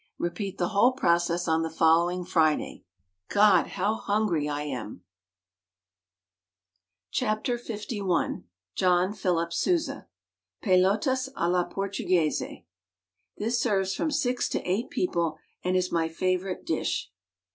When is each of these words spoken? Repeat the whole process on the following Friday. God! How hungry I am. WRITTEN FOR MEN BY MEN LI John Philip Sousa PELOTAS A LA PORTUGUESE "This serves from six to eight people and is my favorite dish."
Repeat 0.17 0.57
the 0.57 0.69
whole 0.69 0.93
process 0.93 1.47
on 1.47 1.61
the 1.61 1.69
following 1.69 2.25
Friday. 2.25 2.83
God! 3.29 3.67
How 3.67 3.93
hungry 3.93 4.49
I 4.49 4.63
am. 4.63 5.03
WRITTEN 7.13 7.27
FOR 7.45 7.51
MEN 7.51 7.61
BY 7.67 7.97
MEN 7.99 8.07
LI 8.33 8.43
John 8.73 9.13
Philip 9.13 9.53
Sousa 9.53 10.07
PELOTAS 10.63 11.29
A 11.35 11.47
LA 11.47 11.65
PORTUGUESE 11.65 12.41
"This 13.37 13.59
serves 13.61 13.93
from 13.93 14.09
six 14.09 14.49
to 14.49 14.63
eight 14.67 14.89
people 14.89 15.37
and 15.63 15.77
is 15.77 15.91
my 15.91 16.09
favorite 16.09 16.65
dish." 16.65 17.11